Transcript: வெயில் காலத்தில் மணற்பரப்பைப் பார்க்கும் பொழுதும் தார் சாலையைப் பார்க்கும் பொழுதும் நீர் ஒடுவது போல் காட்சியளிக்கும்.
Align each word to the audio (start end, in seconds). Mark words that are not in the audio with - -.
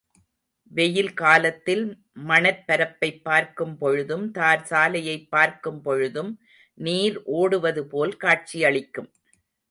வெயில் 0.71 1.13
காலத்தில் 1.13 1.83
மணற்பரப்பைப் 2.27 3.23
பார்க்கும் 3.23 3.77
பொழுதும் 3.77 4.31
தார் 4.31 4.63
சாலையைப் 4.69 5.27
பார்க்கும் 5.29 5.81
பொழுதும் 5.81 6.31
நீர் 6.73 7.21
ஒடுவது 7.23 7.83
போல் 7.85 8.17
காட்சியளிக்கும். 8.17 9.09